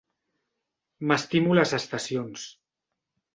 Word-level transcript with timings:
M'estimo 1.11 1.59
les 1.59 1.75
Estacions. 1.79 2.47